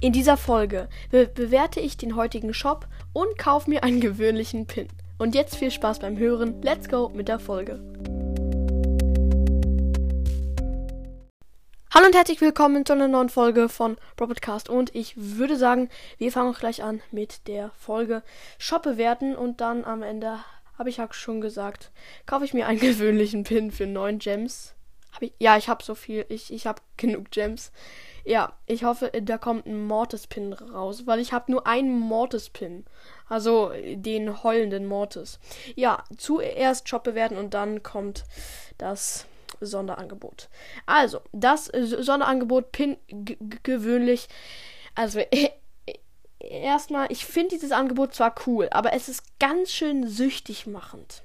[0.00, 4.86] In dieser Folge be bewerte ich den heutigen Shop und kaufe mir einen gewöhnlichen Pin.
[5.18, 6.62] Und jetzt viel Spaß beim Hören.
[6.62, 7.80] Let's go mit der Folge.
[11.92, 14.68] Hallo und herzlich willkommen zu einer neuen Folge von Robotcast.
[14.68, 15.88] Und ich würde sagen,
[16.18, 18.22] wir fangen auch gleich an mit der Folge
[18.56, 19.34] Shop bewerten.
[19.34, 20.38] Und dann am Ende,
[20.78, 21.90] habe ich ja schon gesagt,
[22.24, 24.74] kaufe ich mir einen gewöhnlichen Pin für 9 Gems.
[25.10, 26.24] Hab ich, ja, ich habe so viel.
[26.28, 27.72] Ich, ich habe genug Gems.
[28.28, 32.84] Ja, ich hoffe, da kommt ein Mortis-Pin raus, weil ich habe nur einen Mortis-Pin.
[33.26, 35.38] Also den heulenden Mortis.
[35.76, 38.24] Ja, zuerst Shop bewerten und dann kommt
[38.76, 39.24] das
[39.62, 40.50] Sonderangebot.
[40.84, 42.98] Also, das Sonderangebot Pin
[43.62, 44.28] gewöhnlich.
[44.94, 45.20] Also,
[46.38, 51.22] erstmal, ich finde dieses Angebot zwar cool, aber es ist ganz schön süchtig machend.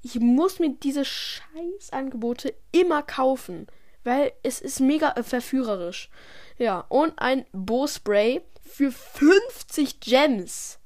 [0.00, 3.66] Ich muss mir diese Scheißangebote immer kaufen.
[4.04, 6.10] Weil es ist mega verführerisch.
[6.58, 10.78] Ja, und ein Bo-Spray für 50 Gems.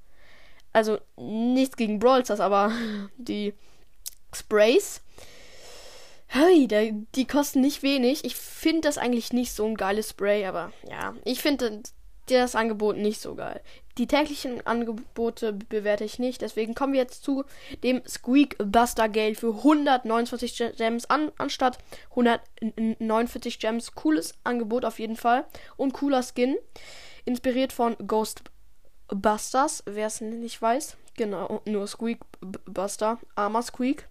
[0.72, 2.72] Also nichts gegen Brawl Stars, aber
[3.16, 3.54] die
[4.34, 5.00] Sprays.
[6.28, 6.66] Hey,
[7.14, 8.24] die kosten nicht wenig.
[8.24, 11.82] Ich finde das eigentlich nicht so ein geiles Spray, aber ja, ich finde
[12.26, 13.62] das Angebot nicht so geil.
[13.98, 17.44] Die täglichen Angebote bewerte ich nicht, deswegen kommen wir jetzt zu
[17.82, 21.78] dem Squeak Buster Gale für 129 Gems an, anstatt
[22.10, 23.94] 149 Gems.
[23.94, 25.46] Cooles Angebot auf jeden Fall
[25.78, 26.56] und cooler Skin.
[27.24, 30.96] Inspiriert von Ghostbusters, wer es nicht weiß.
[31.16, 32.18] Genau, nur Squeak
[32.66, 34.08] Buster, armer Squeak.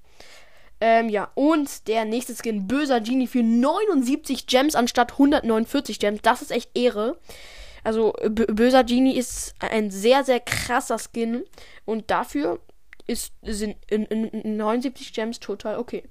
[0.81, 6.21] Ähm, ja, und der nächste Skin, böser Genie für 79 Gems anstatt 149 Gems.
[6.23, 7.17] Das ist echt Ehre.
[7.85, 11.45] Also böser Genie ist ein sehr, sehr krasser Skin.
[11.85, 12.59] Und dafür
[13.05, 16.03] ist, sind in, in 79 Gems total okay.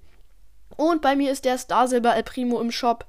[0.76, 3.06] Und bei mir ist der Star Silber El Primo im Shop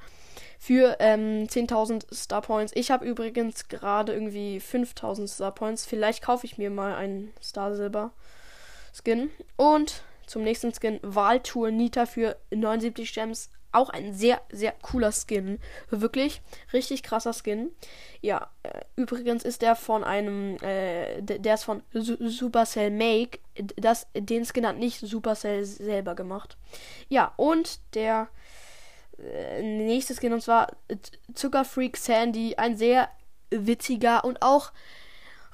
[0.57, 2.71] für ähm, 10.000 Star Points.
[2.75, 5.85] Ich habe übrigens gerade irgendwie 5.000 Star Points.
[5.85, 8.13] Vielleicht kaufe ich mir mal einen Star Silber
[8.93, 9.29] Skin.
[9.57, 15.59] Und zum nächsten Skin Wahltour Nita für 79 Gems auch ein sehr, sehr cooler Skin.
[15.89, 16.41] Wirklich
[16.73, 17.71] richtig krasser Skin.
[18.21, 23.39] Ja, äh, übrigens ist der von einem, äh, der ist von Su Supercell Make.
[23.75, 26.57] Das, den Skin hat nicht Supercell selber gemacht.
[27.09, 28.29] Ja, und der
[29.19, 30.75] äh, nächste Skin, und zwar
[31.33, 32.55] Zuckerfreak Sandy.
[32.55, 33.09] Ein sehr
[33.49, 34.71] witziger und auch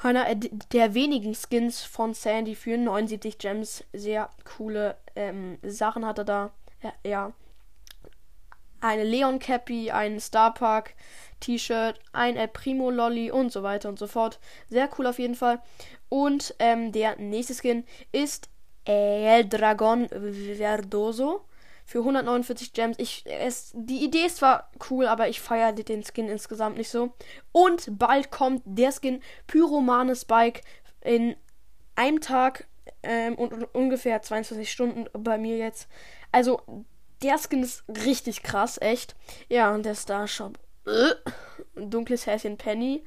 [0.03, 3.83] einer der wenigen Skins von Sandy für 79 Gems.
[3.93, 6.51] Sehr coole ähm, Sachen hat er da.
[6.81, 7.33] Ja, ja
[8.81, 10.93] eine Leon Cappy, ein Starpark
[11.39, 14.39] T-Shirt, ein El Primo Lolly und so weiter und so fort.
[14.69, 15.61] Sehr cool auf jeden Fall.
[16.09, 18.49] Und ähm, der nächste Skin ist
[18.85, 21.45] El Dragon Verdoso
[21.85, 22.97] für 149 Gems.
[22.99, 27.13] Ich, es, die Idee ist zwar cool, aber ich feiere den Skin insgesamt nicht so.
[27.51, 30.61] Und bald kommt der Skin Pyromane Spike
[31.01, 31.35] in
[31.95, 32.67] einem Tag
[33.03, 35.87] ähm, und, und ungefähr 22 Stunden bei mir jetzt.
[36.31, 36.61] Also
[37.21, 39.15] der Skin ist richtig krass, echt.
[39.49, 40.59] Ja, und der Star Shop.
[40.85, 41.13] Äh,
[41.75, 43.03] dunkles Häschen Penny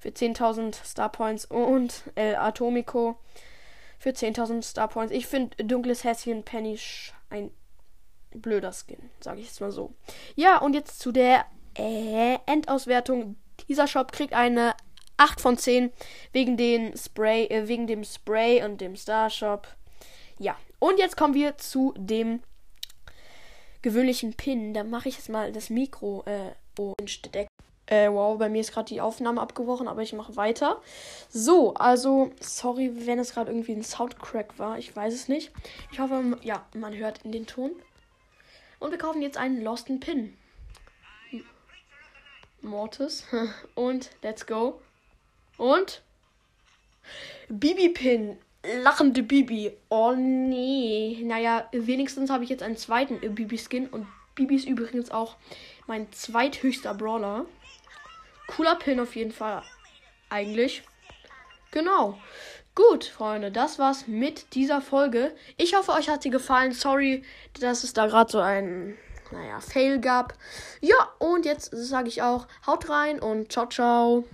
[0.00, 3.18] für 10.000 Star Points und El Atomico
[3.98, 5.12] für 10.000 Star Points.
[5.12, 6.78] Ich finde dunkles Häschen Penny
[7.30, 7.50] ein
[8.34, 9.94] blöder Skin, sage ich jetzt mal so.
[10.34, 11.44] Ja, und jetzt zu der
[11.76, 13.36] äh, Endauswertung.
[13.68, 14.74] Dieser Shop kriegt eine
[15.18, 15.92] 8 von 10
[16.32, 19.68] wegen den Spray, äh, wegen dem Spray und dem Star Shop.
[20.38, 22.42] Ja, und jetzt kommen wir zu dem
[23.82, 24.74] gewöhnlichen Pin.
[24.74, 26.94] Da mache ich jetzt mal das Mikro äh, oh,
[27.86, 30.80] äh, wow, bei mir ist gerade die Aufnahme abgebrochen, aber ich mache weiter.
[31.28, 34.78] So, also, sorry, wenn es gerade irgendwie ein Soundcrack war.
[34.78, 35.52] Ich weiß es nicht.
[35.90, 37.72] Ich hoffe, ja, man hört in den Ton.
[38.78, 40.36] Und wir kaufen jetzt einen Losten Pin.
[42.62, 43.26] Mortis.
[43.74, 44.80] Und let's go.
[45.58, 46.02] Und
[47.48, 48.38] Bibi Pin
[48.82, 49.76] lachende Bibi.
[49.88, 51.20] Oh nee.
[51.24, 53.88] Naja, wenigstens habe ich jetzt einen zweiten Bibi-Skin.
[53.88, 55.36] Und Bibi ist übrigens auch
[55.86, 57.46] mein zweithöchster Brawler.
[58.46, 59.62] Cooler Pin auf jeden Fall.
[60.28, 60.82] Eigentlich.
[61.70, 62.18] Genau.
[62.74, 65.34] Gut, Freunde, das war's mit dieser Folge.
[65.58, 66.72] Ich hoffe, euch hat sie gefallen.
[66.72, 67.22] Sorry,
[67.60, 68.96] dass es da gerade so ein,
[69.30, 70.34] naja, Fail gab.
[70.80, 74.24] Ja, und jetzt sage ich auch, haut rein und ciao, ciao.